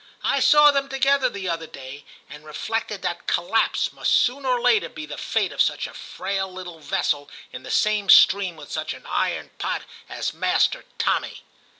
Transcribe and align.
I 0.23 0.39
saw 0.39 0.71
them 0.71 0.89
together 0.89 1.29
the 1.29 1.47
other 1.47 1.67
day, 1.67 2.05
and 2.27 2.43
reflected 2.43 3.03
that 3.03 3.27
collapse 3.27 3.93
must 3.93 4.11
sooner 4.11 4.49
or 4.49 4.59
later 4.59 4.89
be 4.89 5.05
the 5.05 5.15
fate 5.15 5.51
of 5.51 5.61
such 5.61 5.85
a 5.85 5.93
frail 5.93 6.51
little 6.51 6.79
vessel 6.79 7.29
in 7.53 7.61
the 7.61 7.69
same 7.69 8.09
stream 8.09 8.55
with 8.55 8.71
such 8.71 8.95
an 8.95 9.05
iron 9.05 9.51
pot 9.59 9.83
as 10.09 10.33
Master 10.33 10.85
Tommy.' 10.97 11.43